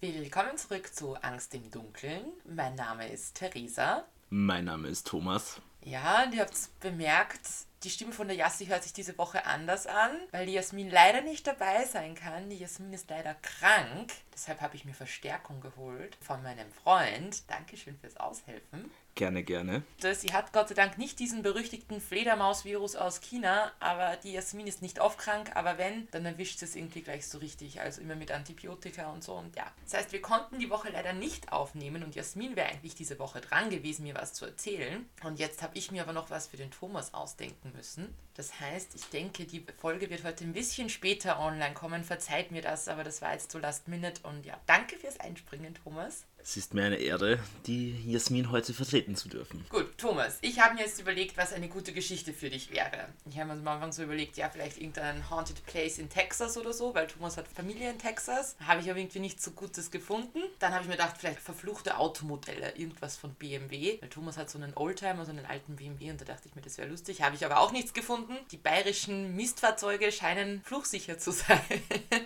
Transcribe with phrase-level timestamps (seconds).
[0.00, 2.26] Willkommen zurück zu Angst im Dunkeln.
[2.44, 4.04] Mein Name ist Theresa.
[4.30, 5.60] Mein Name ist Thomas.
[5.82, 7.40] Ja, und ihr habt es bemerkt,
[7.84, 11.20] die Stimme von der Jassi hört sich diese Woche anders an, weil die Jasmin leider
[11.20, 12.50] nicht dabei sein kann.
[12.50, 14.12] Die Jasmin ist leider krank.
[14.32, 17.48] Deshalb habe ich mir Verstärkung geholt von meinem Freund.
[17.48, 18.90] Dankeschön fürs Aushelfen.
[19.18, 19.82] Gerne, gerne.
[20.00, 24.80] Sie hat Gott sei Dank nicht diesen berüchtigten Fledermaus-Virus aus China, aber die Jasmin ist
[24.80, 28.30] nicht oft krank, aber wenn, dann erwischt es irgendwie gleich so richtig, also immer mit
[28.30, 29.66] Antibiotika und so und ja.
[29.82, 33.40] Das heißt, wir konnten die Woche leider nicht aufnehmen und Jasmin wäre eigentlich diese Woche
[33.40, 35.08] dran gewesen, mir was zu erzählen.
[35.24, 38.14] Und jetzt habe ich mir aber noch was für den Thomas ausdenken müssen.
[38.34, 42.04] Das heißt, ich denke, die Folge wird heute ein bisschen später online kommen.
[42.04, 45.74] Verzeiht mir das, aber das war jetzt so last minute und ja, danke fürs Einspringen,
[45.74, 46.24] Thomas.
[46.48, 49.66] Es ist mir eine Ehre, die Jasmin heute vertreten zu dürfen.
[49.68, 53.10] Gut, Thomas, ich habe mir jetzt überlegt, was eine gute Geschichte für dich wäre.
[53.28, 56.72] Ich habe mir am Anfang so überlegt, ja, vielleicht irgendein Haunted Place in Texas oder
[56.72, 58.56] so, weil Thomas hat Familie in Texas.
[58.66, 60.38] Habe ich aber irgendwie nicht so Gutes gefunden.
[60.58, 63.98] Dann habe ich mir gedacht, vielleicht verfluchte Automodelle, irgendwas von BMW.
[64.00, 66.62] Weil Thomas hat so einen Oldtimer, so einen alten BMW und da dachte ich mir,
[66.62, 67.20] das wäre lustig.
[67.20, 68.34] Habe ich aber auch nichts gefunden.
[68.52, 71.60] Die bayerischen Mistfahrzeuge scheinen fluchsicher zu sein.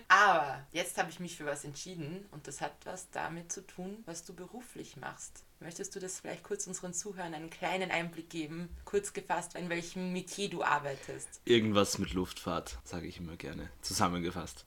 [0.06, 4.04] aber jetzt habe ich mich für was entschieden und das hat was damit zu tun,
[4.11, 5.44] was du beruflich machst.
[5.62, 10.12] Möchtest du das vielleicht kurz unseren Zuhörern einen kleinen Einblick geben, kurz gefasst, in welchem
[10.12, 11.40] Metier du arbeitest?
[11.44, 13.70] Irgendwas mit Luftfahrt, sage ich immer gerne.
[13.80, 14.64] Zusammengefasst.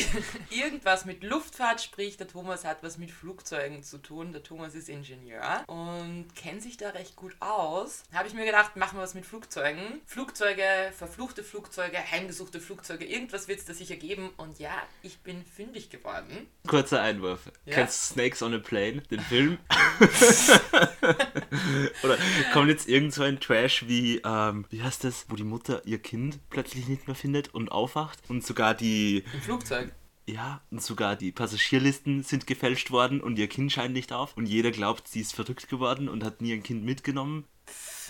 [0.50, 4.32] Irgendwas mit Luftfahrt, sprich, der Thomas hat was mit Flugzeugen zu tun.
[4.32, 8.04] Der Thomas ist Ingenieur und kennt sich da recht gut aus.
[8.12, 10.00] Habe ich mir gedacht, machen wir was mit Flugzeugen.
[10.06, 14.30] Flugzeuge, verfluchte Flugzeuge, heimgesuchte Flugzeuge, irgendwas wird es da sicher geben.
[14.36, 16.46] Und ja, ich bin fündig geworden.
[16.68, 17.50] Kurzer Einwurf.
[17.64, 17.74] Ja?
[17.74, 19.58] Kennst du Snakes on a Plane, den Film?
[22.02, 22.18] Oder
[22.52, 25.98] kommt jetzt irgend so ein Trash wie, ähm, wie heißt das, wo die Mutter ihr
[25.98, 29.24] Kind plötzlich nicht mehr findet und aufwacht und sogar die...
[29.32, 29.92] Im Flugzeug.
[30.28, 34.36] Ja, und sogar die Passagierlisten sind gefälscht worden und ihr Kind scheint nicht auf.
[34.36, 37.44] Und jeder glaubt, sie ist verrückt geworden und hat nie ein Kind mitgenommen.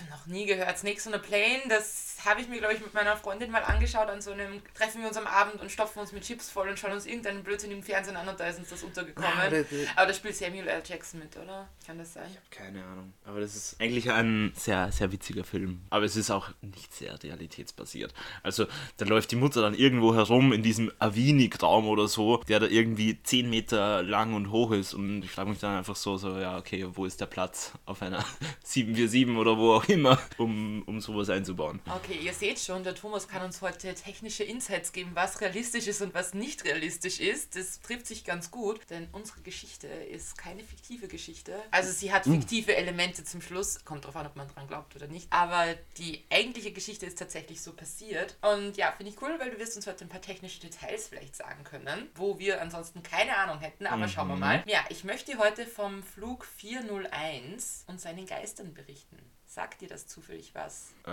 [0.09, 0.77] Noch nie gehört.
[0.77, 4.09] Snakes on a Plane, das habe ich mir, glaube ich, mit meiner Freundin mal angeschaut
[4.09, 6.77] an so einem, treffen wir uns am Abend und stopfen uns mit Chips voll und
[6.79, 9.29] schauen uns irgendeinen Blödsinn im Fernsehen an und da ist uns das untergekommen.
[9.35, 9.47] Ah,
[9.95, 10.81] Aber da spielt Samuel L.
[10.85, 11.69] Jackson mit, oder?
[11.85, 12.25] Kann das sein?
[12.29, 13.13] Ich habe keine Ahnung.
[13.23, 15.81] Aber das ist eigentlich ein sehr, sehr witziger Film.
[15.89, 18.13] Aber es ist auch nicht sehr realitätsbasiert.
[18.43, 18.65] Also
[18.97, 23.21] da läuft die Mutter dann irgendwo herum in diesem Avini-Traum oder so, der da irgendwie
[23.21, 26.57] 10 Meter lang und hoch ist und ich frage mich dann einfach so, so, ja,
[26.57, 28.25] okay, wo ist der Platz auf einer
[28.63, 31.79] 747 oder wo auch immer, um, um sowas einzubauen?
[31.95, 32.19] Okay.
[32.21, 36.13] Ihr seht schon, der Thomas kann uns heute technische Insights geben, was realistisch ist und
[36.13, 37.55] was nicht realistisch ist.
[37.55, 41.61] Das trifft sich ganz gut, denn unsere Geschichte ist keine fiktive Geschichte.
[41.71, 42.33] Also sie hat hm.
[42.33, 45.31] fiktive Elemente zum Schluss, kommt drauf an, ob man dran glaubt oder nicht.
[45.31, 45.65] Aber
[45.97, 48.37] die eigentliche Geschichte ist tatsächlich so passiert.
[48.41, 51.35] Und ja, finde ich cool, weil du wirst uns heute ein paar technische Details vielleicht
[51.35, 53.87] sagen können, wo wir ansonsten keine Ahnung hätten.
[53.87, 54.09] Aber mhm.
[54.09, 54.63] schauen wir mal.
[54.67, 59.17] Ja, ich möchte heute vom Flug 401 und seinen Geistern berichten.
[59.47, 60.93] Sagt dir das zufällig was?
[61.05, 61.11] Äh,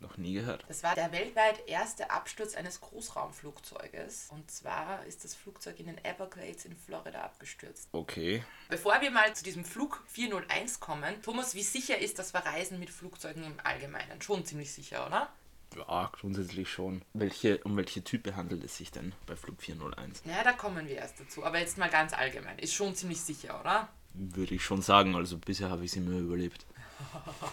[0.00, 0.64] noch nie gehört.
[0.68, 4.28] Das war der weltweit erste Absturz eines Großraumflugzeuges.
[4.30, 7.88] Und zwar ist das Flugzeug in den Everglades in Florida abgestürzt.
[7.92, 8.44] Okay.
[8.68, 12.90] Bevor wir mal zu diesem Flug 401 kommen, Thomas, wie sicher ist das Verreisen mit
[12.90, 14.22] Flugzeugen im Allgemeinen?
[14.22, 15.30] Schon ziemlich sicher, oder?
[15.76, 17.02] Ja, grundsätzlich schon.
[17.12, 20.24] Welche, um welche Type handelt es sich denn bei Flug 401?
[20.24, 21.44] Naja, da kommen wir erst dazu.
[21.44, 22.58] Aber jetzt mal ganz allgemein.
[22.58, 23.88] Ist schon ziemlich sicher, oder?
[24.14, 25.14] Würde ich schon sagen.
[25.14, 26.66] Also bisher habe ich sie immer überlebt.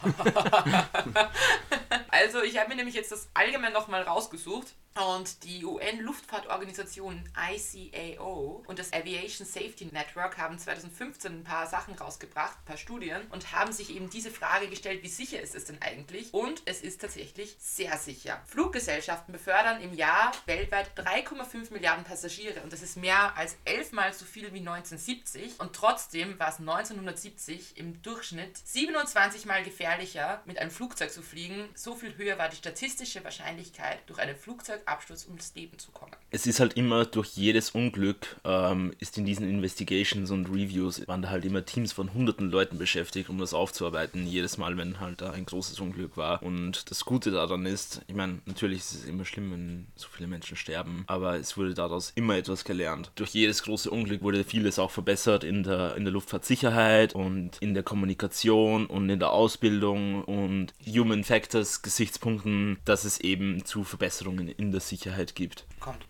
[2.09, 8.79] also ich habe mir nämlich jetzt das allgemein nochmal rausgesucht und die UN-Luftfahrtorganisation ICAO und
[8.79, 13.73] das Aviation Safety Network haben 2015 ein paar Sachen rausgebracht, ein paar Studien und haben
[13.73, 16.34] sich eben diese Frage gestellt, wie sicher ist es denn eigentlich?
[16.34, 18.41] Und es ist tatsächlich sehr sicher.
[18.45, 24.23] Fluggesellschaften befördern im Jahr weltweit 3,5 Milliarden Passagiere und das ist mehr als elfmal so
[24.23, 30.72] viel wie 1970 und trotzdem war es 1970 im Durchschnitt 27 mal gefährlicher mit einem
[30.72, 31.67] Flugzeug zu fliegen.
[31.75, 36.12] So viel höher war die statistische Wahrscheinlichkeit durch einen Flugzeug Absturz ums Leben zu kommen.
[36.31, 41.22] Es ist halt immer durch jedes Unglück, ähm, ist in diesen Investigations und Reviews, waren
[41.22, 45.22] da halt immer Teams von hunderten Leuten beschäftigt, um das aufzuarbeiten, jedes Mal, wenn halt
[45.22, 46.43] da ein großes Unglück war.
[46.43, 50.28] Und das Gute daran ist, ich meine, natürlich ist es immer schlimm, wenn so viele
[50.28, 53.11] Menschen sterben, aber es wurde daraus immer etwas gelernt.
[53.16, 57.73] Durch jedes große Unglück wurde vieles auch verbessert in der, in der Luftfahrtsicherheit und in
[57.73, 64.47] der Kommunikation und in der Ausbildung und Human Factors Gesichtspunkten, dass es eben zu Verbesserungen
[64.47, 65.66] in der Sicherheit gibt.
[65.79, 66.05] Kommt.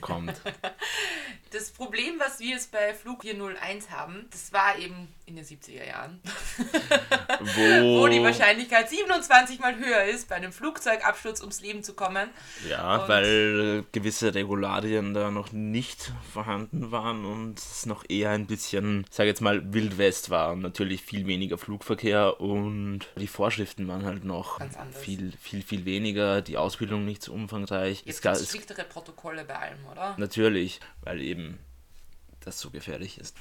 [0.00, 0.40] Kommt.
[1.54, 5.86] Das Problem, was wir jetzt bei Flug 401 haben, das war eben in den 70er
[5.86, 6.20] Jahren,
[7.40, 12.28] Wo, wo die Wahrscheinlichkeit 27 mal höher ist, bei einem Flugzeugabsturz ums Leben zu kommen.
[12.68, 18.46] Ja, Und- weil gewisse Regularien da noch nicht vorhanden waren und es noch eher ein
[18.46, 20.52] bisschen, sag jetzt mal, Wild West war.
[20.52, 24.60] Und natürlich viel weniger Flugverkehr und die Vorschriften waren halt noch
[24.92, 28.02] viel, viel, viel weniger, die Ausbildung nicht so umfangreich.
[28.04, 30.14] Jetzt es gab striktere Protokolle bei allem, oder?
[30.18, 31.43] natürlich, weil eben
[32.40, 33.36] das so gefährlich ist.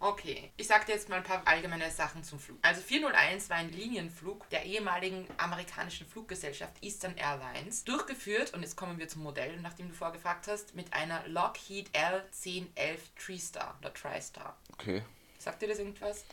[0.00, 2.58] Okay, ich sag dir jetzt mal ein paar allgemeine Sachen zum Flug.
[2.62, 8.98] Also 401 war ein Linienflug der ehemaligen amerikanischen Fluggesellschaft Eastern Airlines, durchgeführt, und jetzt kommen
[8.98, 14.56] wir zum Modell, nachdem du vorgefragt hast, mit einer Lockheed L1011 TriStar oder TriStar.
[14.72, 15.02] Okay.
[15.38, 16.24] Sagt dir das irgendwas?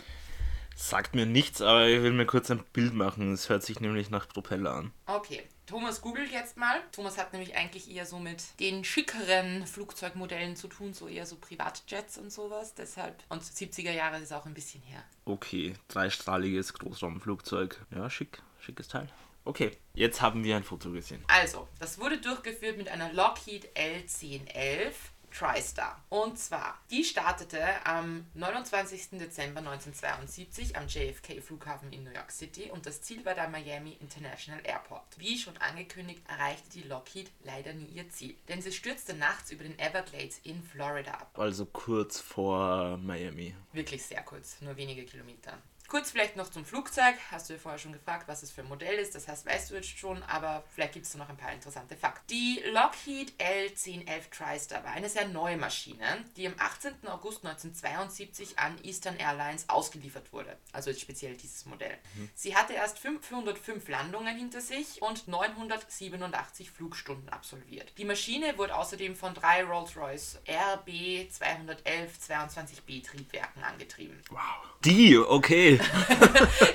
[0.76, 3.34] Sagt mir nichts, aber ich will mir kurz ein Bild machen.
[3.34, 4.92] Es hört sich nämlich nach Propeller an.
[5.06, 6.82] Okay, Thomas googelt jetzt mal.
[6.92, 11.38] Thomas hat nämlich eigentlich eher so mit den schickeren Flugzeugmodellen zu tun, so eher so
[11.38, 12.74] Privatjets und sowas.
[12.74, 15.04] Deshalb, und 70er Jahre ist auch ein bisschen her.
[15.26, 17.80] Okay, dreistrahliges Großraumflugzeug.
[17.96, 19.08] Ja, schick, schickes Teil.
[19.46, 21.24] Okay, jetzt haben wir ein Foto gesehen.
[21.28, 24.94] Also, das wurde durchgeführt mit einer Lockheed L1011
[25.34, 26.02] TriStar.
[26.10, 29.20] Und zwar, die startete am 29.
[29.20, 34.62] Dezember 1972 am JFK-Flughafen in New York City und das Ziel war der Miami International
[34.64, 35.04] Airport.
[35.18, 39.64] Wie schon angekündigt, erreichte die Lockheed leider nie ihr Ziel, denn sie stürzte nachts über
[39.64, 41.32] den Everglades in Florida ab.
[41.38, 43.56] Also kurz vor Miami.
[43.72, 45.58] Wirklich sehr kurz, nur wenige Kilometer.
[45.94, 47.14] Kurz vielleicht noch zum Flugzeug.
[47.30, 49.14] Hast du ja vorher schon gefragt, was es für ein Modell ist.
[49.14, 51.96] Das heißt, weißt du jetzt schon, aber vielleicht gibt es da noch ein paar interessante
[51.96, 52.26] Fakten.
[52.32, 57.08] Die Lockheed L1011 TriStar war eine sehr neue Maschine, die am 18.
[57.08, 60.58] August 1972 an Eastern Airlines ausgeliefert wurde.
[60.72, 61.96] Also speziell dieses Modell.
[62.34, 67.94] Sie hatte erst 505 Landungen hinter sich und 987 Flugstunden absolviert.
[68.00, 74.20] Die Maschine wurde außerdem von drei Rolls-Royce RB 211 22B Triebwerken angetrieben.
[74.32, 74.40] Wow.
[74.84, 75.80] Die, okay.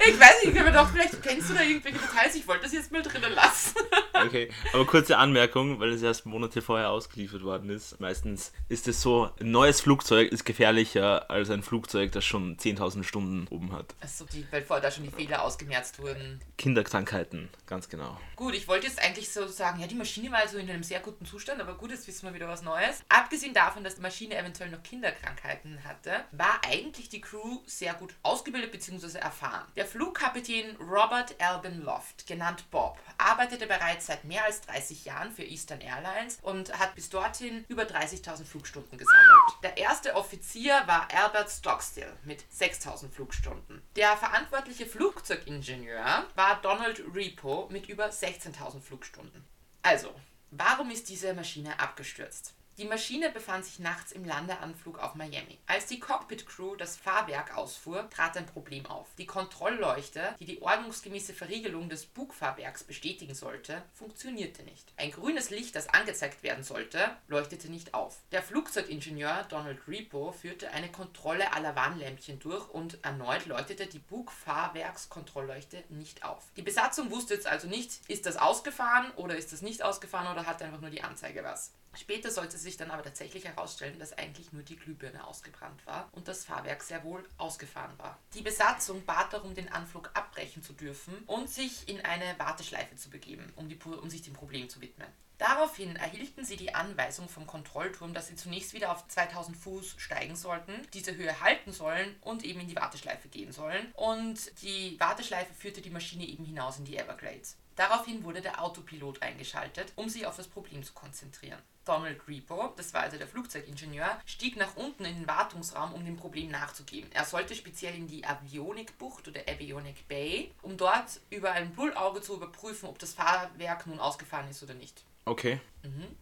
[0.06, 2.34] Ich weiß nicht, ich habe mir gedacht, vielleicht kennst du da irgendwelche Details.
[2.34, 3.75] Ich wollte das jetzt mal drinnen lassen.
[4.14, 8.00] Okay, aber kurze Anmerkung, weil es erst Monate vorher ausgeliefert worden ist.
[8.00, 13.05] Meistens ist es so, ein neues Flugzeug ist gefährlicher als ein Flugzeug, das schon 10.000
[13.05, 13.94] Stunden oben hat.
[14.00, 16.40] Achso, weil vorher da schon die Fehler ausgemerzt wurden.
[16.56, 18.19] Kinderkrankheiten, ganz genau.
[18.34, 21.00] Gut, ich wollte jetzt eigentlich so sagen, ja, die Maschine war also in einem sehr
[21.00, 23.02] guten Zustand, aber gut, jetzt wissen wir wieder was Neues.
[23.08, 28.14] Abgesehen davon, dass die Maschine eventuell noch Kinderkrankheiten hatte, war eigentlich die Crew sehr gut
[28.22, 28.98] ausgebildet bzw.
[29.19, 29.65] erfahren.
[29.77, 35.45] Der Flugkapitän Robert Albin Loft, genannt Bob, arbeitete bereits seit mehr als 30 Jahren für
[35.45, 39.29] Eastern Airlines und hat bis dorthin über 30.000 Flugstunden gesammelt.
[39.62, 43.83] Der erste Offizier war Albert Stockstill mit 6.000 Flugstunden.
[43.97, 49.44] Der verantwortliche Flugzeugingenieur war Donald Repo mit über 16.000 Flugstunden.
[49.83, 50.15] Also,
[50.51, 52.55] warum ist diese Maschine abgestürzt?
[52.79, 55.59] Die Maschine befand sich nachts im Landeanflug auf Miami.
[55.67, 59.09] Als die Cockpit-Crew das Fahrwerk ausfuhr, trat ein Problem auf.
[59.19, 64.93] Die Kontrollleuchte, die die ordnungsgemäße Verriegelung des Bugfahrwerks bestätigen sollte, funktionierte nicht.
[64.97, 68.21] Ein grünes Licht, das angezeigt werden sollte, leuchtete nicht auf.
[68.31, 75.83] Der Flugzeugingenieur Donald Repo führte eine Kontrolle aller Warnlämpchen durch und erneut leuchtete die Bugfahrwerkskontrollleuchte
[75.89, 76.45] nicht auf.
[76.57, 80.47] Die Besatzung wusste jetzt also nicht, ist das ausgefahren oder ist das nicht ausgefahren oder
[80.47, 81.73] hat einfach nur die Anzeige was.
[81.94, 86.29] Später sollte sich dann aber tatsächlich herausstellen, dass eigentlich nur die Glühbirne ausgebrannt war und
[86.29, 88.19] das Fahrwerk sehr wohl ausgefahren war.
[88.35, 93.11] Die Besatzung bat darum, den Anflug abbrechen zu dürfen und sich in eine Warteschleife zu
[93.11, 95.08] begeben, um, die, um sich dem Problem zu widmen.
[95.38, 100.35] Daraufhin erhielten sie die Anweisung vom Kontrollturm, dass sie zunächst wieder auf 2000 Fuß steigen
[100.35, 103.93] sollten, diese Höhe halten sollen und eben in die Warteschleife gehen sollen.
[103.94, 107.56] Und die Warteschleife führte die Maschine eben hinaus in die Everglades.
[107.77, 111.63] Daraufhin wurde der Autopilot eingeschaltet, um sich auf das Problem zu konzentrieren.
[111.84, 116.17] Donald Repo, das war also der Flugzeugingenieur, stieg nach unten in den Wartungsraum, um dem
[116.17, 117.10] Problem nachzugehen.
[117.13, 122.34] Er sollte speziell in die Avionik-Bucht oder Avionic Bay, um dort über ein Bullauge zu
[122.34, 125.05] überprüfen, ob das Fahrwerk nun ausgefahren ist oder nicht.
[125.29, 125.61] Okay,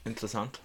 [0.04, 0.60] interessant.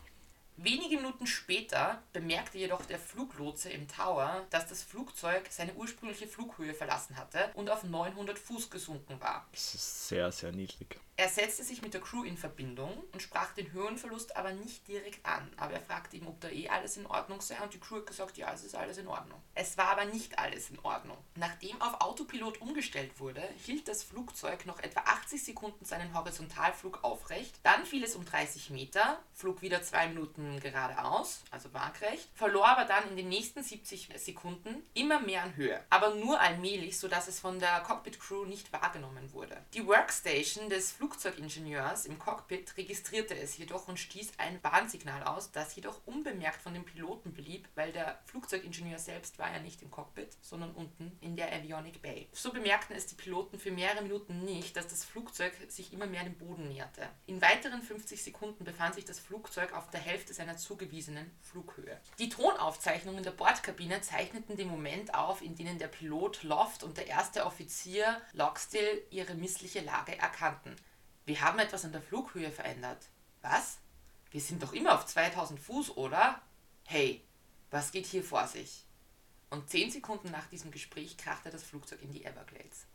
[0.58, 6.74] Wenige Minuten später bemerkte jedoch der Fluglotse im Tower, dass das Flugzeug seine ursprüngliche Flughöhe
[6.74, 9.48] verlassen hatte und auf 900 Fuß gesunken war.
[9.52, 11.00] Das ist sehr, sehr niedrig.
[11.18, 15.24] Er setzte sich mit der Crew in Verbindung und sprach den Höhenverlust aber nicht direkt
[15.24, 15.52] an.
[15.58, 18.08] Aber er fragte ihm, ob da eh alles in Ordnung sei und die Crew hat
[18.08, 19.40] gesagt, ja, es ist alles in Ordnung.
[19.54, 21.18] Es war aber nicht alles in Ordnung.
[21.36, 27.60] Nachdem auf Autopilot umgestellt wurde, hielt das Flugzeug noch etwa 80 Sekunden seinen Horizontalflug aufrecht.
[27.62, 32.86] Dann fiel es um 30 Meter, flog wieder zwei Minuten geradeaus, also waagrecht, verlor aber
[32.86, 37.40] dann in den nächsten 70 Sekunden immer mehr an Höhe, aber nur allmählich, sodass es
[37.40, 39.58] von der Cockpit-Crew nicht wahrgenommen wurde.
[39.74, 45.76] Die Workstation des Flugzeugingenieurs im Cockpit registrierte es jedoch und stieß ein Warnsignal aus, das
[45.76, 50.38] jedoch unbemerkt von den Piloten blieb, weil der Flugzeugingenieur selbst war ja nicht im Cockpit,
[50.42, 52.28] sondern unten in der Avionic Bay.
[52.34, 56.24] So bemerkten es die Piloten für mehrere Minuten nicht, dass das Flugzeug sich immer mehr
[56.24, 57.08] dem Boden näherte.
[57.26, 62.00] In weiteren 50 Sekunden befand sich das Flugzeug auf der Hälfte seiner zugewiesenen Flughöhe.
[62.20, 67.08] Die Tonaufzeichnungen der Bordkabine zeichneten den Moment auf, in denen der Pilot Loft und der
[67.08, 70.76] erste Offizier Lockstill ihre missliche Lage erkannten.
[71.26, 73.10] Wir haben etwas an der Flughöhe verändert.
[73.42, 73.78] Was?
[74.32, 76.42] Wir sind doch immer auf 2000 Fuß, oder?
[76.86, 77.24] Hey,
[77.70, 78.86] was geht hier vor sich?
[79.50, 82.86] Und zehn Sekunden nach diesem Gespräch krachte das Flugzeug in die Everglades.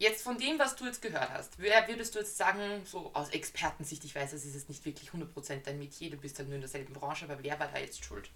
[0.00, 3.28] Jetzt von dem, was du jetzt gehört hast, wer würdest du jetzt sagen, so aus
[3.28, 6.54] Expertensicht, ich weiß, es ist jetzt nicht wirklich 100% dein Metier, du bist halt nur
[6.54, 8.30] in derselben Branche, aber wer war da jetzt schuld?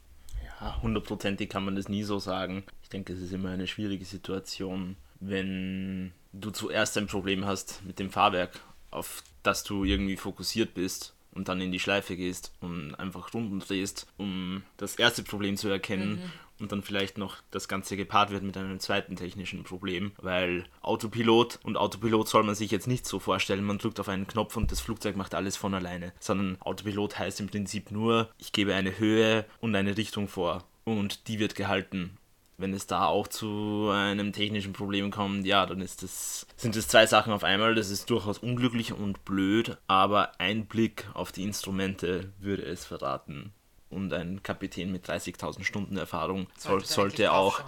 [0.60, 2.64] Ja, hundertprozentig kann man das nie so sagen.
[2.82, 7.98] Ich denke, es ist immer eine schwierige Situation, wenn du zuerst ein Problem hast mit
[7.98, 12.94] dem Fahrwerk, auf das du irgendwie fokussiert bist und dann in die Schleife gehst und
[12.96, 17.68] einfach Runden drehst, um das erste Problem zu erkennen mhm und dann vielleicht noch das
[17.68, 22.70] Ganze gepaart wird mit einem zweiten technischen Problem, weil Autopilot und Autopilot soll man sich
[22.70, 25.74] jetzt nicht so vorstellen, man drückt auf einen Knopf und das Flugzeug macht alles von
[25.74, 30.64] alleine, sondern Autopilot heißt im Prinzip nur, ich gebe eine Höhe und eine Richtung vor
[30.84, 32.18] und die wird gehalten.
[32.56, 36.86] Wenn es da auch zu einem technischen Problem kommt, ja, dann ist das, sind es
[36.86, 37.74] zwei Sachen auf einmal.
[37.74, 43.52] Das ist durchaus unglücklich und blöd, aber ein Blick auf die Instrumente würde es verraten
[43.94, 47.62] und ein Kapitän mit 30.000 Stunden Erfahrung soll, sollte, auch,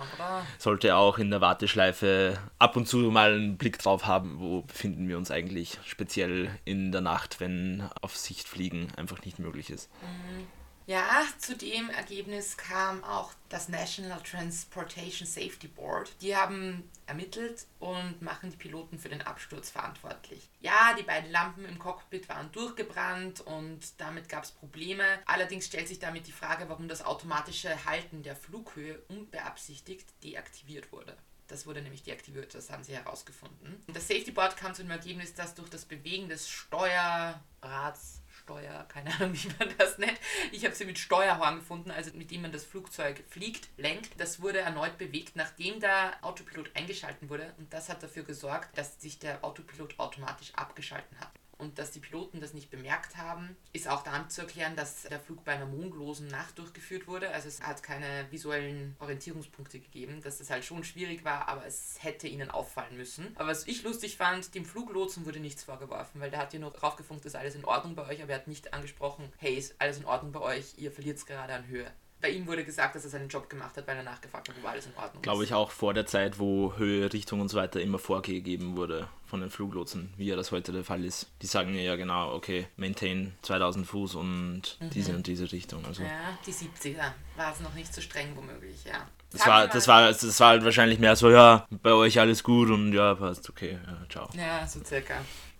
[0.58, 5.08] sollte auch in der Warteschleife ab und zu mal einen Blick drauf haben, wo befinden
[5.08, 9.90] wir uns eigentlich, speziell in der Nacht, wenn auf Sicht fliegen einfach nicht möglich ist.
[10.02, 10.55] Mhm.
[10.86, 16.14] Ja, zu dem Ergebnis kam auch das National Transportation Safety Board.
[16.20, 20.48] Die haben ermittelt und machen die Piloten für den Absturz verantwortlich.
[20.60, 25.02] Ja, die beiden Lampen im Cockpit waren durchgebrannt und damit gab es Probleme.
[25.26, 31.16] Allerdings stellt sich damit die Frage, warum das automatische Halten der Flughöhe unbeabsichtigt deaktiviert wurde.
[31.48, 33.82] Das wurde nämlich deaktiviert, das haben sie herausgefunden.
[33.88, 39.12] Das Safety Board kam zu dem Ergebnis, dass durch das Bewegen des Steuerrads Steuer, keine
[39.12, 40.18] Ahnung, wie man das nennt.
[40.52, 44.20] Ich habe sie mit Steuerhorn gefunden, also mit dem man das Flugzeug fliegt, lenkt.
[44.20, 47.52] Das wurde erneut bewegt, nachdem der Autopilot eingeschalten wurde.
[47.58, 52.00] Und das hat dafür gesorgt, dass sich der Autopilot automatisch abgeschalten hat und dass die
[52.00, 55.66] Piloten das nicht bemerkt haben, ist auch damit zu erklären, dass der Flug bei einer
[55.66, 57.30] mondlosen Nacht durchgeführt wurde.
[57.30, 61.96] Also es hat keine visuellen Orientierungspunkte gegeben, dass das halt schon schwierig war, aber es
[62.00, 63.32] hätte ihnen auffallen müssen.
[63.36, 66.70] Aber was ich lustig fand, dem Fluglotsen wurde nichts vorgeworfen, weil der hat ja nur
[66.70, 69.98] draufgefunkt, ist alles in Ordnung bei euch, aber er hat nicht angesprochen, hey, ist alles
[69.98, 73.04] in Ordnung bei euch, ihr verliert es gerade an Höhe bei ihm wurde gesagt, dass
[73.04, 75.52] er seinen Job gemacht hat, weil er nachgefragt hat, ob alles in Ordnung Glaube ich
[75.52, 79.50] auch vor der Zeit, wo Höhe, Richtung und so weiter immer vorgegeben wurde von den
[79.50, 81.26] Fluglotsen, wie ja das heute der Fall ist.
[81.42, 84.90] Die sagen ja genau, okay, maintain 2000 Fuß und mhm.
[84.90, 85.84] diese und diese Richtung.
[85.84, 86.02] Also.
[86.02, 89.06] Ja, die 70er war es noch nicht so streng womöglich, ja.
[89.32, 92.70] Das war, das, war, das war halt wahrscheinlich mehr so, ja, bei euch alles gut
[92.70, 94.30] und ja, passt, okay, ja, ciao.
[94.34, 95.16] Ja, so circa.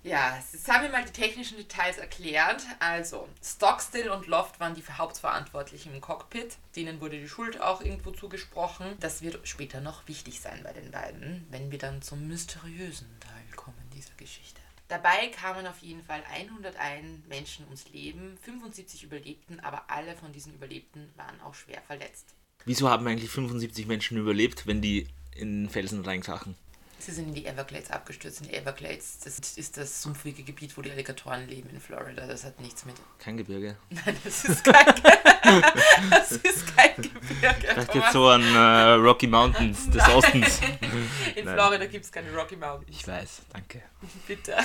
[0.06, 2.62] Ja, jetzt haben wir mal die technischen Details erklärt.
[2.78, 6.58] Also, Stockstill und Loft waren die Hauptverantwortlichen im Cockpit.
[6.76, 8.96] Denen wurde die Schuld auch irgendwo zugesprochen.
[9.00, 13.56] Das wird später noch wichtig sein bei den beiden, wenn wir dann zum mysteriösen Teil
[13.56, 14.60] kommen dieser Geschichte.
[14.86, 20.54] Dabei kamen auf jeden Fall 101 Menschen ums Leben, 75 überlebten, aber alle von diesen
[20.54, 22.36] Überlebten waren auch schwer verletzt.
[22.64, 26.54] Wieso haben eigentlich 75 Menschen überlebt, wenn die in Felsen reinkrachen?
[26.98, 28.40] Sie sind in die Everglades abgestürzt.
[28.40, 32.26] In die Everglades, das ist das sumpfige Gebiet, wo die Alligatoren leben in Florida.
[32.26, 32.96] Das hat nichts mit.
[33.18, 33.76] Kein Gebirge.
[33.90, 34.86] Nein, das ist kein,
[36.10, 37.74] das ist kein Gebirge.
[37.74, 40.16] Das geht so an äh, Rocky Mountains des Nein.
[40.16, 40.60] Ostens.
[41.34, 41.54] In Nein.
[41.54, 42.96] Florida gibt es keine Rocky Mountains.
[42.96, 43.82] Ich weiß, danke.
[44.26, 44.56] Bitte.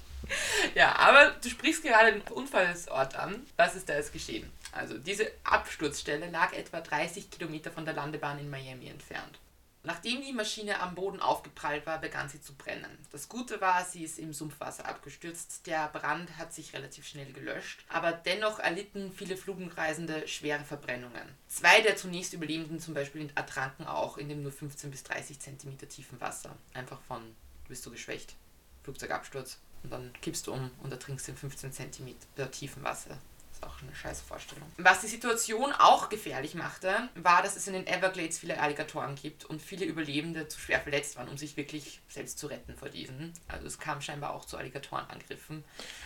[0.74, 3.46] ja, aber du sprichst gerade den Unfallsort an.
[3.56, 4.50] Was ist da jetzt geschehen?
[4.72, 9.38] Also, diese Absturzstelle lag etwa 30 Kilometer von der Landebahn in Miami entfernt.
[9.82, 12.98] Nachdem die Maschine am Boden aufgeprallt war, begann sie zu brennen.
[13.12, 15.66] Das Gute war, sie ist im Sumpfwasser abgestürzt.
[15.66, 21.34] Der Brand hat sich relativ schnell gelöscht, aber dennoch erlitten viele Flugreisende schwere Verbrennungen.
[21.48, 25.78] Zwei der zunächst Überlebenden zum Beispiel ertranken auch in dem nur 15 bis 30 cm
[25.88, 26.54] tiefen Wasser.
[26.74, 27.22] Einfach von,
[27.66, 28.34] bist du geschwächt,
[28.82, 32.14] Flugzeugabsturz und dann kippst du um und ertrinkst in 15 cm
[32.52, 33.16] tiefen Wasser.
[33.62, 34.66] Auch eine scheiß Vorstellung.
[34.78, 39.44] Was die Situation auch gefährlich machte, war, dass es in den Everglades viele Alligatoren gibt
[39.44, 43.32] und viele Überlebende zu schwer verletzt waren, um sich wirklich selbst zu retten vor diesen.
[43.48, 45.62] Also es kam scheinbar auch zu Alligatorenangriffen,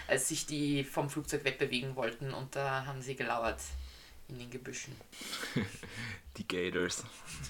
[0.08, 3.60] als sich die vom Flugzeug wegbewegen wollten und da haben sie gelauert
[4.28, 4.96] in den Gebüschen.
[6.36, 7.04] Die Gators.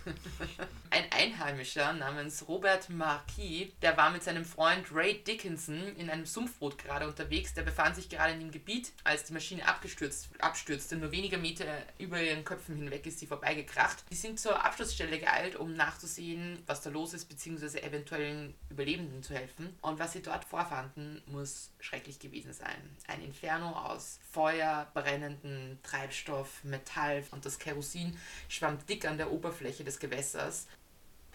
[0.90, 6.76] Ein Einheimischer namens Robert Marquis, der war mit seinem Freund Ray Dickinson in einem Sumpfboot
[6.76, 7.54] gerade unterwegs.
[7.54, 10.96] Der befand sich gerade in dem Gebiet, als die Maschine abgestürzt, abstürzte.
[10.96, 11.64] Nur wenige Meter
[11.98, 14.04] über ihren Köpfen hinweg ist sie vorbeigekracht.
[14.10, 19.34] Die sind zur Abschlussstelle geeilt, um nachzusehen, was da los ist, beziehungsweise eventuellen Überlebenden zu
[19.34, 19.74] helfen.
[19.80, 22.96] Und was sie dort vorfanden, muss schrecklich gewesen sein.
[23.08, 28.16] Ein Inferno aus Feuer, brennenden Treibstoff, Metall und das Kerosin
[28.48, 30.66] schwamm dick an der Oberfläche des Gewässers.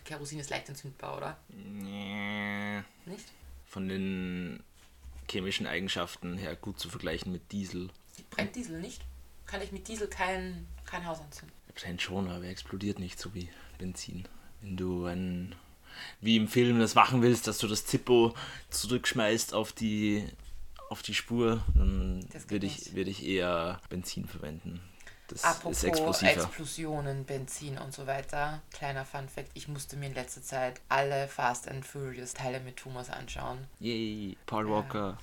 [0.06, 1.38] Kerosin ist leicht entzündbar, oder?
[1.50, 2.80] Nee.
[3.06, 3.26] Nicht?
[3.66, 4.64] Von den
[5.30, 7.90] chemischen Eigenschaften her gut zu vergleichen mit Diesel.
[8.32, 9.04] Brennt Diesel nicht?
[9.46, 11.56] Kann ich mit Diesel kein, kein Haus anzünden?
[11.76, 14.28] Brennt schon, aber er explodiert nicht so wie Benzin.
[14.62, 15.56] Wenn du ein,
[16.22, 18.34] wie im Film das machen willst, dass du das Zippo
[18.70, 20.28] zurückschmeißt auf die,
[20.90, 24.82] auf die Spur, dann würde ich, würde ich eher Benzin verwenden.
[25.30, 26.32] Das Apropos ist explosiver.
[26.32, 28.62] Explosionen, Benzin und so weiter.
[28.72, 32.78] Kleiner Fun Fact, ich musste mir in letzter Zeit alle Fast and Furious Teile mit
[32.78, 33.60] Thomas anschauen.
[33.80, 35.18] Yay, Paul Walker.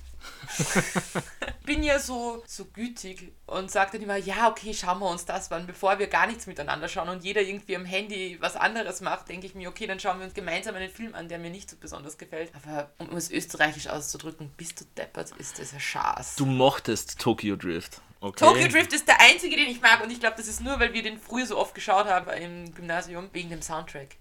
[1.65, 5.51] Bin ja so, so gütig und sage dann immer, ja, okay, schauen wir uns das
[5.51, 9.29] an, bevor wir gar nichts miteinander schauen und jeder irgendwie am Handy was anderes macht,
[9.29, 11.69] denke ich mir, okay, dann schauen wir uns gemeinsam einen Film an, der mir nicht
[11.69, 12.51] so besonders gefällt.
[12.55, 16.35] Aber um es österreichisch auszudrücken, bist du deppert, ist das ein Schaß.
[16.35, 18.01] Du mochtest Tokyo Drift.
[18.19, 18.45] Okay.
[18.45, 20.93] Tokyo Drift ist der einzige, den ich mag und ich glaube, das ist nur, weil
[20.93, 24.15] wir den früher so oft geschaut haben im Gymnasium, wegen dem Soundtrack.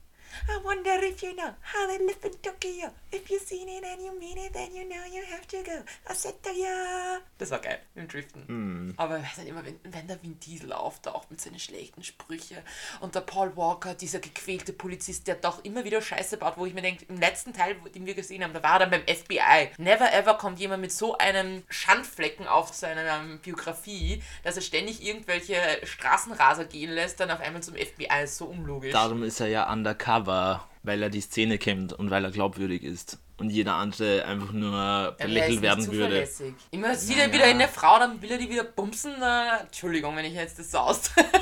[0.49, 2.91] I wonder if you know how they live in Tokyo.
[3.13, 5.83] If you seen it and you mean it, then you know you have to go.
[6.09, 7.19] I said to ya.
[7.39, 8.95] Das war geil, im Driften.
[8.97, 12.59] Aber ich weiß nicht immer, wenn, wenn der Vin Diesel auftaucht mit seinen schlechten Sprüchen
[13.01, 16.75] und der Paul Walker, dieser gequälte Polizist, der doch immer wieder Scheiße baut, wo ich
[16.75, 19.71] mir denke, im letzten Teil, den wir gesehen haben, da war er dann beim FBI.
[19.79, 25.03] Never ever kommt jemand mit so einem Schandflecken auf seiner ähm, Biografie, dass er ständig
[25.03, 28.23] irgendwelche Straßenraser gehen lässt, dann auf einmal zum FBI.
[28.23, 28.93] Ist so unlogisch.
[28.93, 30.26] Darum ist er ja undercover,
[30.83, 33.19] weil er die Szene kennt und weil er glaubwürdig ist.
[33.39, 36.27] Und jeder andere einfach nur Ja, belächelt werden würde.
[36.71, 39.13] Immer sieht er wieder in der Frau, dann will er die wieder bumsen.
[39.19, 41.29] Na, Entschuldigung, wenn ich jetzt das so ausdrücke.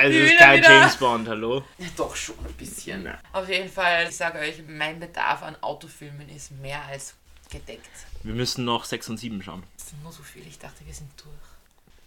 [0.00, 1.64] Also Die ist kein er wieder- James Bond, hallo?
[1.78, 3.04] Ja, doch schon ein bisschen.
[3.04, 3.18] Ja.
[3.32, 7.14] Auf jeden Fall, ich sage euch, mein Bedarf an Autofilmen ist mehr als
[7.50, 7.90] gedeckt.
[8.22, 9.62] Wir müssen noch 6 und 7 schauen.
[9.76, 11.28] Das sind nur so viele, ich dachte, wir sind durch.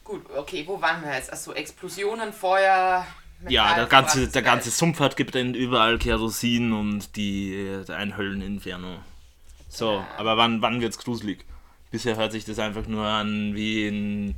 [0.04, 1.32] Gut, okay, wo waren wir jetzt?
[1.32, 3.06] Achso, Explosionen, Feuer.
[3.50, 4.72] Ja, der ganze, der ganze.
[4.72, 9.00] Sumpf hat gebrennt, überall Kerosin und die, äh, ein Hölleninferno.
[9.70, 10.08] So, Ja.
[10.18, 11.46] aber wann, wann wird's gruselig?
[11.92, 14.36] Bisher hört sich das einfach nur an wie ein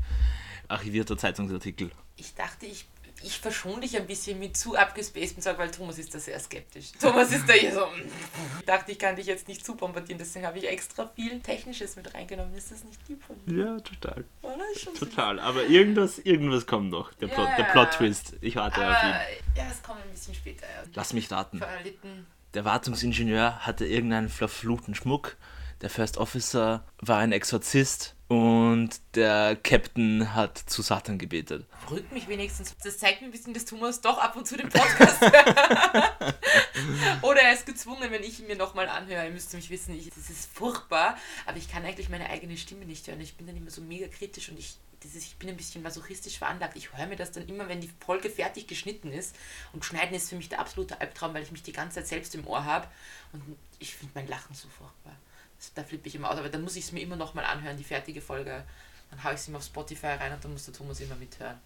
[0.68, 1.92] archivierter Zeitungsartikel.
[2.18, 2.86] Ich dachte, ich,
[3.26, 6.92] ich verschone dich ein bisschen mit zu abgespaceden Zeug, weil Thomas ist da sehr skeptisch.
[7.02, 7.86] Thomas ist da hier so.
[8.60, 11.96] Ich dachte, ich kann dich jetzt nicht zu bombardieren, deswegen habe ich extra viel Technisches
[11.96, 12.56] mit reingenommen.
[12.56, 13.66] Ist das nicht lieb von dir?
[13.66, 14.24] Ja, total.
[14.42, 14.56] Oder?
[14.74, 15.10] Ist schon süß.
[15.10, 15.40] Total.
[15.40, 17.14] Aber irgendwas, irgendwas kommt noch.
[17.14, 17.72] Der, Plot, der Ja.
[17.72, 18.34] Plot-Twist.
[18.42, 19.16] Ich warte auf Aber ihn.
[19.56, 20.66] ja, es kommt ein bisschen später.
[20.66, 20.84] Ja.
[20.94, 21.60] Lass mich raten.
[21.60, 22.26] Verlitten.
[22.54, 25.36] Der Wartungsingenieur hatte irgendeinen verfluchten Schmuck.
[25.86, 28.16] Der First Officer war ein Exorzist.
[28.28, 31.68] Und der Captain hat zu Satan gebetet.
[31.86, 32.76] Beruhigt mich wenigstens.
[32.84, 35.22] Das zeigt mir ein bisschen, dass Thomas doch ab und zu den Podcast.
[37.22, 39.26] Oder er ist gezwungen, wenn ich ihn mir nochmal anhöre.
[39.26, 41.20] Ihr müsst mich wissen, ich, das ist furchtbar.
[41.46, 43.22] Aber ich kann eigentlich meine eigene Stimme nicht hören.
[43.22, 46.40] Ich bin dann immer so mega kritisch und ich, ist, ich bin ein bisschen masochistisch
[46.40, 46.78] veranlagt.
[46.78, 49.36] Ich höre mir das dann immer, wenn die Folge fertig geschnitten ist.
[49.72, 52.34] Und schneiden ist für mich der absolute Albtraum, weil ich mich die ganze Zeit selbst
[52.34, 52.88] im Ohr habe.
[53.34, 53.44] Und
[53.78, 55.16] ich finde mein Lachen so furchtbar.
[55.74, 56.38] Da flippe ich immer aus.
[56.38, 58.64] Aber dann muss ich es mir immer nochmal anhören, die fertige Folge.
[59.10, 61.60] Dann haue ich es ihm auf Spotify rein und dann muss der Thomas immer mithören.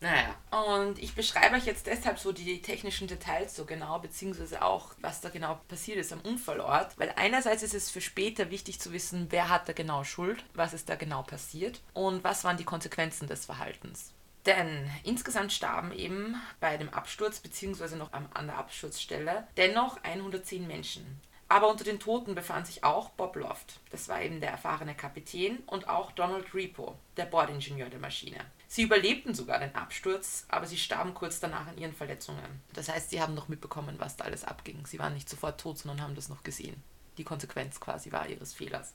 [0.00, 0.36] Naja,
[0.76, 5.20] und ich beschreibe euch jetzt deshalb so die technischen Details so genau, beziehungsweise auch, was
[5.20, 6.96] da genau passiert ist am Unfallort.
[6.98, 10.72] Weil einerseits ist es für später wichtig zu wissen, wer hat da genau Schuld, was
[10.72, 14.12] ist da genau passiert und was waren die Konsequenzen des Verhaltens.
[14.46, 21.20] Denn insgesamt starben eben bei dem Absturz, beziehungsweise noch an der Absturzstelle, dennoch 110 Menschen.
[21.50, 23.80] Aber unter den Toten befand sich auch Bob Loft.
[23.90, 28.38] Das war eben der erfahrene Kapitän und auch Donald Repo, der Bordingenieur der Maschine.
[28.66, 32.62] Sie überlebten sogar den Absturz, aber sie starben kurz danach an ihren Verletzungen.
[32.74, 34.84] Das heißt, sie haben noch mitbekommen, was da alles abging.
[34.84, 36.82] Sie waren nicht sofort tot, sondern haben das noch gesehen.
[37.16, 38.92] Die Konsequenz quasi war ihres Fehlers.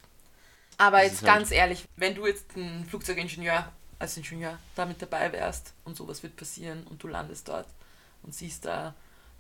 [0.78, 5.32] Aber Das jetzt halt- ganz ehrlich, wenn du jetzt ein Flugzeugingenieur als Ingenieur damit dabei
[5.32, 7.68] wärst und sowas wird passieren und du landest dort
[8.22, 8.94] und siehst da,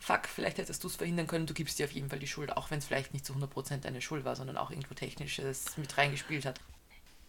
[0.03, 2.55] fuck, vielleicht hättest du es verhindern können, du gibst dir auf jeden Fall die Schuld,
[2.55, 5.97] auch wenn es vielleicht nicht zu 100% deine Schuld war, sondern auch irgendwo Technisches mit
[5.97, 6.59] reingespielt hat.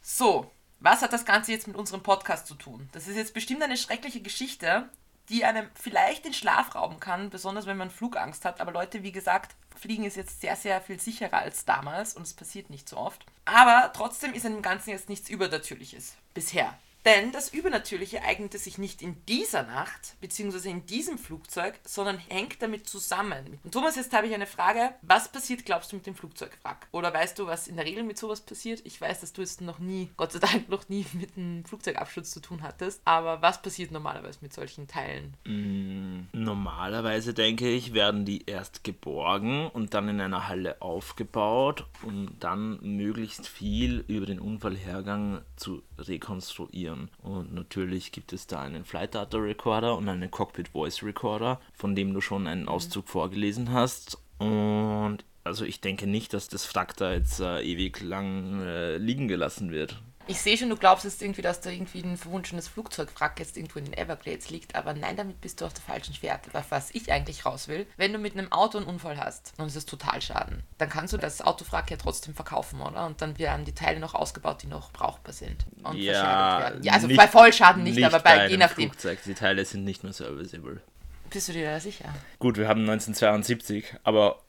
[0.03, 2.91] So, Was hat das Ganze jetzt mit unserem Podcast zu tun?
[2.93, 4.91] Das ist jetzt bestimmt eine schreckliche Geschichte,
[5.31, 8.61] die einem vielleicht den Schlaf rauben kann, besonders wenn man Flugangst hat.
[8.61, 12.35] Aber Leute, wie gesagt, Fliegen ist jetzt sehr, sehr viel sicherer als damals und es
[12.35, 13.25] passiert nicht so oft.
[13.47, 16.77] Aber trotzdem ist an dem Ganzen jetzt nichts Übernatürliches bisher.
[17.05, 22.62] Denn das Übernatürliche eignete sich nicht in dieser Nacht, beziehungsweise in diesem Flugzeug, sondern hängt
[22.62, 23.59] damit zusammen.
[23.62, 24.95] Und Thomas, jetzt habe ich eine Frage.
[25.03, 26.88] Was passiert, glaubst du, mit dem Flugzeugwrack?
[26.93, 28.81] Oder weißt du, was in der Regel mit sowas passiert?
[28.85, 32.31] Ich weiß, dass du es noch nie, Gott sei Dank, noch nie mit einem Flugzeugabsturz
[32.31, 33.03] zu tun hattest.
[33.05, 35.37] Aber was passiert normalerweise mit solchen Teilen?
[35.45, 42.38] Mm, normalerweise, denke ich, werden die erst geborgen und dann in einer Halle aufgebaut, um
[42.40, 47.11] dann möglichst viel über den Unfallhergang zu rekonstruieren konzentrieren.
[47.22, 51.94] Und natürlich gibt es da einen Flight Data Recorder und einen Cockpit Voice Recorder, von
[51.94, 54.18] dem du schon einen Auszug vorgelesen hast.
[54.38, 59.28] Und also ich denke nicht, dass das Wrack da jetzt äh, ewig lang äh, liegen
[59.28, 60.00] gelassen wird.
[60.27, 63.79] Ich sehe schon, du glaubst jetzt irgendwie, dass da irgendwie ein verwunschenes Flugzeugwrack jetzt irgendwo
[63.79, 66.51] in den Everglades liegt, aber nein, damit bist du auf der falschen Fährte.
[66.71, 69.77] Was ich eigentlich raus will, wenn du mit einem Auto einen Unfall hast und es
[69.77, 73.05] ist Totalschaden, dann kannst du das Autowrack ja trotzdem verkaufen, oder?
[73.05, 76.83] Und dann werden die Teile noch ausgebaut, die noch brauchbar sind und ja, werden.
[76.83, 78.91] Ja, also nicht, bei Vollschaden nicht, nicht aber bei, bei je nachdem.
[78.91, 79.19] Flugzeug.
[79.27, 80.81] Die Teile sind nicht mehr serviceable.
[81.29, 82.15] Bist du dir da sicher?
[82.39, 84.41] Gut, wir haben 1972, aber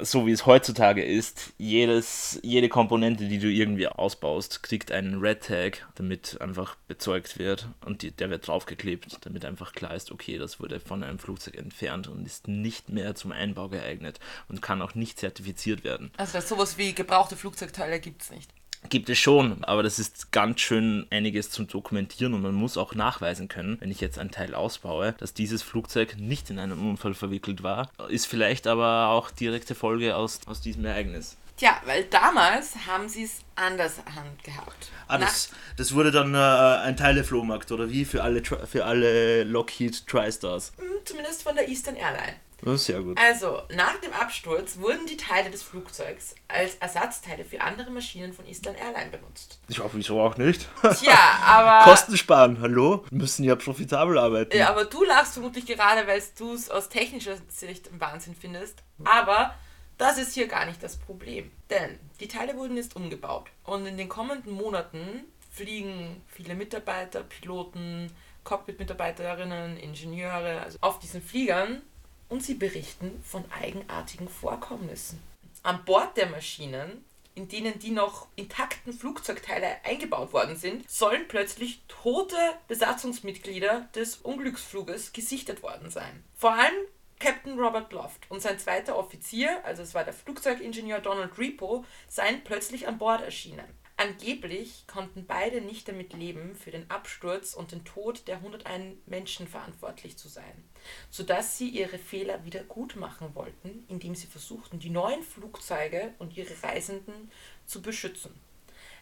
[0.00, 5.44] so wie es heutzutage ist, jedes, jede Komponente, die du irgendwie ausbaust, kriegt einen Red
[5.44, 10.38] Tag, damit einfach bezeugt wird und die, der wird draufgeklebt, damit einfach klar ist, okay,
[10.38, 14.82] das wurde von einem Flugzeug entfernt und ist nicht mehr zum Einbau geeignet und kann
[14.82, 16.10] auch nicht zertifiziert werden.
[16.16, 18.50] Also das sowas wie gebrauchte Flugzeugteile gibt es nicht.
[18.88, 22.94] Gibt es schon, aber das ist ganz schön einiges zum Dokumentieren und man muss auch
[22.94, 27.14] nachweisen können, wenn ich jetzt ein Teil ausbaue, dass dieses Flugzeug nicht in einen Unfall
[27.14, 27.90] verwickelt war.
[28.08, 31.36] Ist vielleicht aber auch direkte Folge aus, aus diesem Ereignis.
[31.58, 33.96] Tja, weil damals haben sie es anders
[34.44, 34.90] gehabt.
[35.08, 38.04] Ah, das, das wurde dann äh, ein Teileflohmarkt, oder wie?
[38.04, 40.72] Für alle, für alle Lockheed TriStars.
[40.78, 42.36] Hm, zumindest von der Eastern Airline.
[42.62, 43.18] Das ist sehr gut.
[43.20, 48.46] Also, nach dem Absturz wurden die Teile des Flugzeugs als Ersatzteile für andere Maschinen von
[48.46, 49.60] Eastern Airline benutzt.
[49.68, 50.66] Ich hoffe, wieso auch nicht.
[50.82, 51.84] Tja, aber.
[51.88, 53.04] Kosten sparen, hallo?
[53.10, 54.56] Wir müssen ja profitabel arbeiten.
[54.56, 58.82] Ja, aber du lachst vermutlich gerade, weil du es aus technischer Sicht im Wahnsinn findest.
[59.04, 59.54] Aber
[59.96, 61.50] das ist hier gar nicht das Problem.
[61.70, 63.46] Denn die Teile wurden jetzt umgebaut.
[63.64, 68.10] Und in den kommenden Monaten fliegen viele Mitarbeiter, Piloten,
[68.44, 71.82] Cockpit-Mitarbeiterinnen, Ingenieure, also auf diesen Fliegern
[72.28, 75.22] und sie berichten von eigenartigen Vorkommnissen.
[75.62, 81.82] An Bord der Maschinen, in denen die noch intakten Flugzeugteile eingebaut worden sind, sollen plötzlich
[81.88, 82.36] tote
[82.68, 86.24] Besatzungsmitglieder des Unglücksfluges gesichtet worden sein.
[86.36, 86.74] Vor allem
[87.18, 92.44] Captain Robert Loft und sein zweiter Offizier, also es war der Flugzeugingenieur Donald Repo, seien
[92.44, 93.66] plötzlich an Bord erschienen.
[94.00, 99.48] Angeblich konnten beide nicht damit leben, für den Absturz und den Tod der 101 Menschen
[99.48, 100.64] verantwortlich zu sein,
[101.10, 106.36] sodass sie ihre Fehler wieder gut machen wollten, indem sie versuchten, die neuen Flugzeuge und
[106.36, 107.32] ihre Reisenden
[107.66, 108.30] zu beschützen.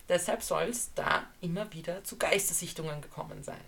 [0.09, 3.61] Deshalb soll es da immer wieder zu Geistersichtungen gekommen sein.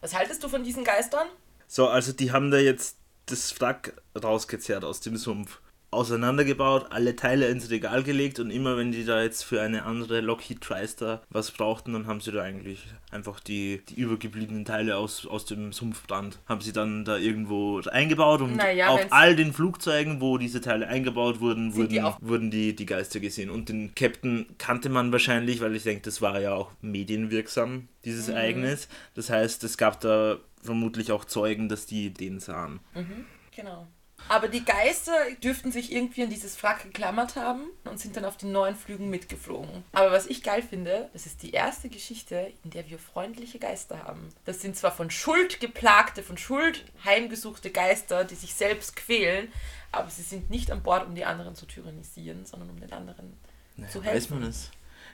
[0.00, 1.28] Was haltest du von diesen Geistern?
[1.68, 5.60] So, also die haben da jetzt das Wrack rausgezerrt aus dem Sumpf
[5.90, 10.20] auseinandergebaut, alle Teile ins Regal gelegt und immer wenn die da jetzt für eine andere
[10.20, 15.26] Lockheed TriStar was brauchten, dann haben sie da eigentlich einfach die, die übergebliebenen Teile aus,
[15.26, 20.20] aus dem Sumpfbrand, haben sie dann da irgendwo eingebaut und naja, auf all den Flugzeugen,
[20.20, 23.50] wo diese Teile eingebaut wurden, wurden die, wurden die, die Geister gesehen.
[23.50, 28.28] Und den Captain kannte man wahrscheinlich, weil ich denke, das war ja auch medienwirksam, dieses
[28.28, 28.34] mhm.
[28.34, 28.88] Ereignis.
[29.14, 32.80] Das heißt, es gab da vermutlich auch Zeugen, dass die den sahen.
[32.94, 33.24] Mhm.
[33.54, 33.88] Genau.
[34.30, 35.12] Aber die Geister
[35.42, 39.10] dürften sich irgendwie an dieses Wrack geklammert haben und sind dann auf den neuen Flügen
[39.10, 39.82] mitgeflogen.
[39.90, 44.04] Aber was ich geil finde, das ist die erste Geschichte, in der wir freundliche Geister
[44.04, 44.28] haben.
[44.44, 49.50] Das sind zwar von Schuld geplagte, von Schuld heimgesuchte Geister, die sich selbst quälen,
[49.90, 53.36] aber sie sind nicht an Bord, um die anderen zu tyrannisieren, sondern um den anderen
[53.76, 54.16] naja, zu helfen.
[54.16, 54.70] Weiß man es.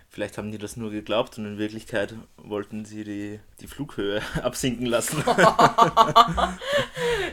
[0.08, 4.86] Vielleicht haben die das nur geglaubt und in Wirklichkeit wollten sie die, die Flughöhe absinken
[4.86, 5.22] lassen.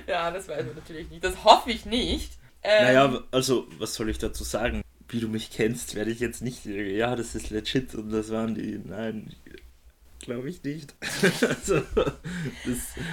[0.08, 1.24] ja, das weiß man natürlich nicht.
[1.24, 2.34] Das hoffe ich nicht.
[2.64, 4.82] Ähm, naja, also, was soll ich dazu sagen?
[5.10, 8.56] Wie du mich kennst, werde ich jetzt nicht, ja, das ist legit und das waren
[8.56, 9.34] die, nein,
[10.24, 10.96] glaube ich nicht.
[11.48, 11.82] also,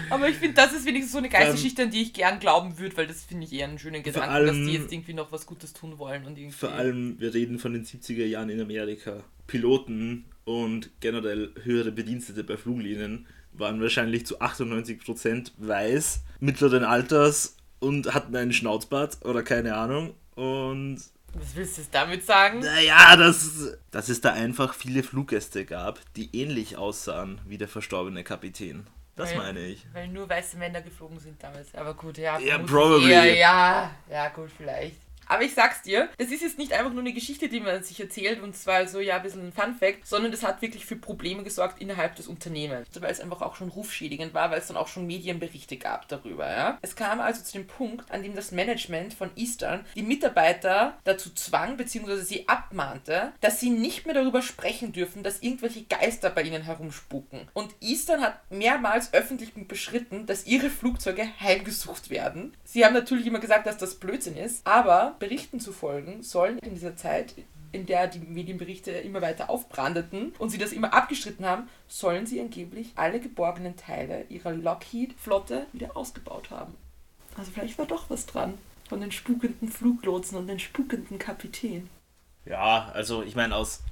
[0.09, 2.96] Aber ich finde, das ist wenigstens so eine Geistesgeschichte, an die ich gern glauben würde,
[2.96, 5.46] weil das finde ich eher einen schönen Gedanken, allem, dass die jetzt irgendwie noch was
[5.46, 6.25] Gutes tun wollen.
[6.25, 9.23] Und irgendwie vor allem, wir reden von den 70er Jahren in Amerika.
[9.46, 18.14] Piloten und generell höhere Bedienstete bei Fluglinien waren wahrscheinlich zu 98% weiß, mittleren Alters und
[18.14, 20.14] hatten einen Schnauzbart oder keine Ahnung.
[20.37, 21.01] Und
[21.35, 22.61] Was willst du damit sagen?
[22.61, 28.25] Naja, dass, dass es da einfach viele Fluggäste gab, die ähnlich aussahen wie der verstorbene
[28.25, 28.87] Kapitän.
[29.16, 29.87] Das weil, meine ich.
[29.93, 31.75] Weil nur weiße Männer geflogen sind damals.
[31.75, 32.38] Aber gut, ja.
[32.38, 33.11] Ja, probably.
[33.11, 34.97] Eher, ja, ja, gut, vielleicht.
[35.31, 38.01] Aber ich sag's dir, das ist jetzt nicht einfach nur eine Geschichte, die man sich
[38.01, 41.45] erzählt und zwar so, ja, ein bisschen ein Fun-Fact, sondern das hat wirklich für Probleme
[41.45, 42.88] gesorgt innerhalb des Unternehmens.
[42.99, 46.51] Weil es einfach auch schon rufschädigend war, weil es dann auch schon Medienberichte gab darüber,
[46.51, 46.79] ja.
[46.83, 51.31] Es kam also zu dem Punkt, an dem das Management von Eastern die Mitarbeiter dazu
[51.33, 56.43] zwang, beziehungsweise sie abmahnte, dass sie nicht mehr darüber sprechen dürfen, dass irgendwelche Geister bei
[56.43, 57.49] ihnen herumspuken.
[57.55, 62.57] Und Eastern hat mehrmals öffentlich beschritten, dass ihre Flugzeuge heimgesucht werden.
[62.64, 66.74] Sie haben natürlich immer gesagt, dass das Blödsinn ist, aber Berichten zu folgen, sollen in
[66.74, 67.35] dieser Zeit,
[67.70, 72.40] in der die Medienberichte immer weiter aufbrandeten und sie das immer abgestritten haben, sollen sie
[72.40, 76.74] angeblich alle geborgenen Teile ihrer Lockheed-Flotte wieder ausgebaut haben.
[77.37, 78.54] Also vielleicht war doch was dran
[78.88, 81.88] von den spukenden Fluglotsen und den spukenden Kapitän.
[82.44, 83.85] Ja, also ich meine, aus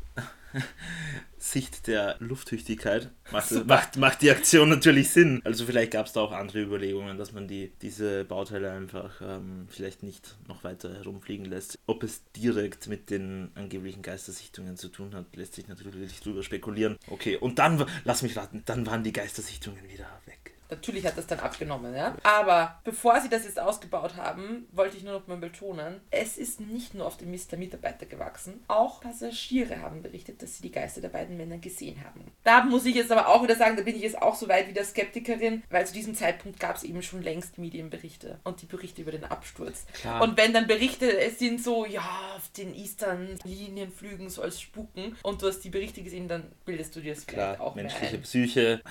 [1.39, 5.41] Sicht der Lufttüchtigkeit macht, macht, macht die Aktion natürlich Sinn.
[5.45, 9.67] Also vielleicht gab es da auch andere Überlegungen, dass man die, diese Bauteile einfach ähm,
[9.69, 11.79] vielleicht nicht noch weiter herumfliegen lässt.
[11.87, 16.99] Ob es direkt mit den angeblichen Geistersichtungen zu tun hat, lässt sich natürlich drüber spekulieren.
[17.09, 20.58] Okay, und dann, lass mich raten, dann waren die Geistersichtungen wieder weg.
[20.71, 22.15] Natürlich hat das dann abgenommen, ja.
[22.23, 26.61] Aber bevor sie das jetzt ausgebaut haben, wollte ich nur noch mal betonen, es ist
[26.61, 28.63] nicht nur auf dem Mist der Mitarbeiter gewachsen.
[28.69, 32.31] Auch Passagiere haben berichtet, dass sie die Geister der beiden Männer gesehen haben.
[32.45, 34.69] Da muss ich jetzt aber auch wieder sagen, da bin ich jetzt auch so weit
[34.69, 38.67] wie der Skeptikerin, weil zu diesem Zeitpunkt gab es eben schon längst Medienberichte und die
[38.67, 39.87] Berichte über den Absturz.
[39.95, 40.23] Klar.
[40.23, 45.41] Und wenn dann Berichte es sind so, ja, auf den Eastern-Linienflügen soll es spuken und
[45.41, 48.83] du hast die Berichte gesehen, dann bildest du dir das Klar, vielleicht auch menschliche Psyche,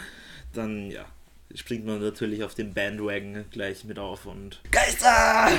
[0.54, 1.06] dann ja
[1.54, 5.52] springt man natürlich auf den Bandwagon gleich mit auf und Geister!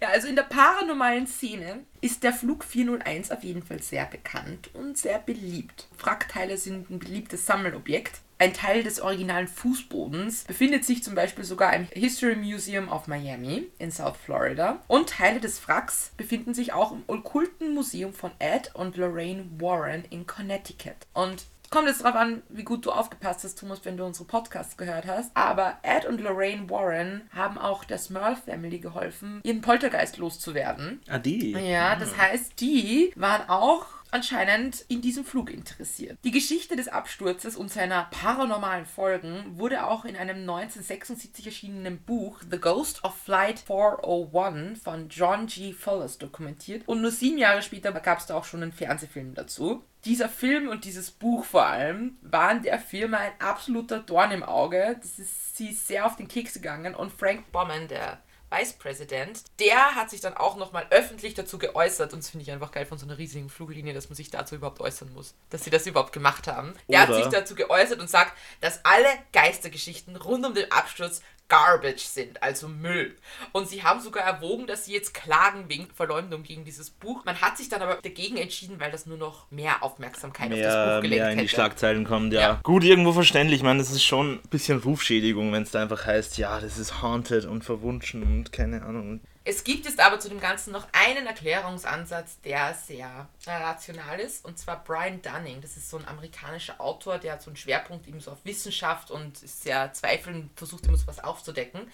[0.00, 4.70] Ja, also in der paranormalen Szene ist der Flug 401 auf jeden Fall sehr bekannt
[4.74, 5.88] und sehr beliebt.
[5.98, 8.20] Wrackteile sind ein beliebtes Sammelobjekt.
[8.40, 13.66] Ein Teil des originalen Fußbodens befindet sich zum Beispiel sogar im History Museum of Miami
[13.80, 14.80] in South Florida.
[14.86, 20.04] Und Teile des Wracks befinden sich auch im Okkulten Museum von Ed und Lorraine Warren
[20.10, 20.94] in Connecticut.
[21.14, 24.76] Und Kommt jetzt darauf an, wie gut du aufgepasst hast, Thomas, wenn du unsere Podcasts
[24.76, 25.30] gehört hast.
[25.34, 31.00] Aber Ed und Lorraine Warren haben auch der Smurl Family geholfen, ihren Poltergeist loszuwerden.
[31.08, 31.52] Ah, die?
[31.52, 36.18] Ja, das heißt, die waren auch anscheinend in diesem Flug interessiert.
[36.24, 42.40] Die Geschichte des Absturzes und seiner paranormalen Folgen wurde auch in einem 1976 erschienenen Buch
[42.50, 45.72] The Ghost of Flight 401 von John G.
[45.72, 49.82] Fullis dokumentiert und nur sieben Jahre später gab es da auch schon einen Fernsehfilm dazu
[50.04, 54.96] dieser Film und dieses Buch vor allem waren der Firma ein absoluter Dorn im Auge.
[55.00, 59.42] Das ist sie ist sehr auf den Keks gegangen und Frank Bommen, der Vice President,
[59.60, 62.86] der hat sich dann auch nochmal öffentlich dazu geäußert und das finde ich einfach geil
[62.86, 65.86] von so einer riesigen Fluglinie, dass man sich dazu überhaupt äußern muss, dass sie das
[65.86, 66.74] überhaupt gemacht haben.
[66.88, 71.20] Der Oder hat sich dazu geäußert und sagt, dass alle Geistergeschichten rund um den Absturz
[71.48, 73.16] Garbage sind, also Müll.
[73.52, 77.24] Und sie haben sogar erwogen, dass sie jetzt klagen wegen Verleumdung gegen dieses Buch.
[77.24, 80.74] Man hat sich dann aber dagegen entschieden, weil das nur noch mehr Aufmerksamkeit mehr, auf
[80.74, 82.40] das Buch gelenkt mehr in die Schlagzeilen kommt, ja.
[82.40, 82.60] ja.
[82.62, 83.60] Gut, irgendwo verständlich.
[83.60, 86.78] Ich meine, das ist schon ein bisschen Rufschädigung, wenn es da einfach heißt, ja, das
[86.78, 89.20] ist haunted und verwunschen und keine Ahnung.
[89.50, 94.58] Es gibt jetzt aber zu dem Ganzen noch einen Erklärungsansatz, der sehr rational ist, und
[94.58, 95.62] zwar Brian Dunning.
[95.62, 99.10] Das ist so ein amerikanischer Autor, der hat so einen Schwerpunkt eben so auf Wissenschaft
[99.10, 101.90] und ist sehr zweifelnd, versucht immer so was aufzudecken.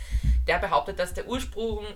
[0.48, 1.86] Der behauptet, dass der Ursprung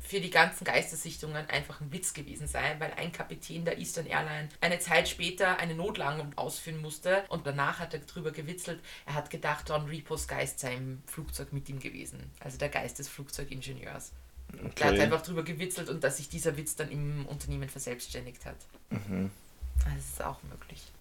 [0.00, 4.50] für die ganzen Geistersichtungen einfach ein Witz gewesen sei, weil ein Kapitän der Eastern Airline
[4.60, 9.30] eine Zeit später eine Notlandung ausführen musste und danach hat er drüber gewitzelt, er hat
[9.30, 14.12] gedacht, Don Repos Geist sei im Flugzeug mit ihm gewesen, also der Geist des Flugzeugingenieurs.
[14.64, 14.84] Okay.
[14.84, 18.56] Er hat einfach drüber gewitzelt und dass sich dieser Witz dann im Unternehmen verselbstständigt hat.
[18.90, 19.30] Mhm.
[19.84, 20.92] Das ist auch möglich.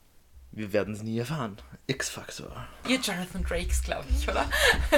[0.51, 1.57] Wir werden es nie erfahren.
[1.87, 2.67] X-Faktor.
[2.87, 4.47] Ihr Jonathan Drakes, glaube ich, oder?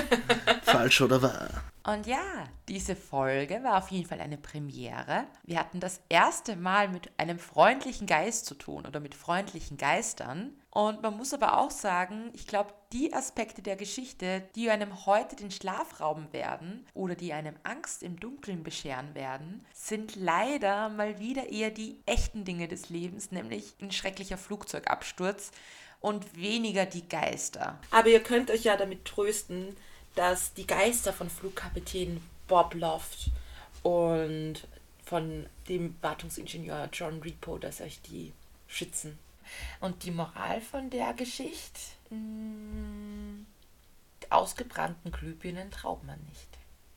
[0.63, 1.49] Falsch oder wahr?
[1.85, 5.25] Und ja, diese Folge war auf jeden Fall eine Premiere.
[5.43, 10.51] Wir hatten das erste Mal mit einem freundlichen Geist zu tun oder mit freundlichen Geistern.
[10.75, 15.37] Und man muss aber auch sagen, ich glaube, die Aspekte der Geschichte, die einem heute
[15.37, 21.17] den Schlaf rauben werden oder die einem Angst im Dunkeln bescheren werden, sind leider mal
[21.17, 25.51] wieder eher die echten Dinge des Lebens, nämlich ein schrecklicher Flugzeugabsturz
[26.01, 27.79] und weniger die Geister.
[27.91, 29.77] Aber ihr könnt euch ja damit trösten,
[30.15, 33.31] dass die Geister von Flugkapitän Bob Loft
[33.81, 34.67] und
[35.05, 38.33] von dem Wartungsingenieur John Repo, dass euch die
[38.67, 39.17] schützen.
[39.79, 41.79] Und die Moral von der Geschichte?
[42.09, 43.45] Hm,
[44.29, 46.47] ausgebrannten Glühbirnen traut man nicht.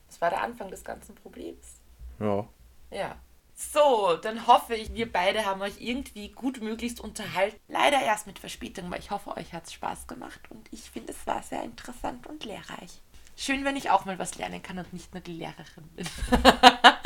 [0.07, 1.79] Das war der Anfang des ganzen Problems.
[2.19, 2.47] Ja.
[2.91, 3.15] Ja.
[3.55, 7.59] So, dann hoffe ich, wir beide haben euch irgendwie gut möglichst unterhalten.
[7.67, 11.11] Leider erst mit Verspätung, aber ich hoffe, euch hat es Spaß gemacht und ich finde,
[11.11, 13.01] es war sehr interessant und lehrreich.
[13.35, 16.07] Schön, wenn ich auch mal was lernen kann und nicht nur die Lehrerin bin.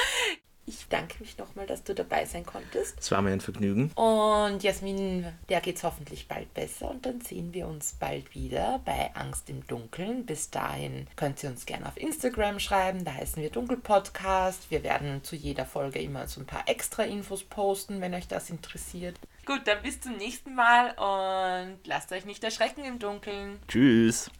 [0.65, 2.97] Ich danke mich nochmal, dass du dabei sein konntest.
[2.99, 3.91] Es war mir ein Vergnügen.
[3.95, 9.11] Und Jasmin, der geht's hoffentlich bald besser und dann sehen wir uns bald wieder bei
[9.13, 10.25] Angst im Dunkeln.
[10.25, 14.71] Bis dahin könnt ihr uns gerne auf Instagram schreiben, da heißen wir Dunkelpodcast.
[14.71, 18.49] Wir werden zu jeder Folge immer so ein paar extra Infos posten, wenn euch das
[18.49, 19.19] interessiert.
[19.45, 23.59] Gut, dann bis zum nächsten Mal und lasst euch nicht erschrecken im Dunkeln.
[23.67, 24.31] Tschüss.